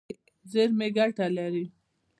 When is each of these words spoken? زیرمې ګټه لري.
زیرمې 0.51 0.87
ګټه 0.97 1.25
لري. 1.37 1.65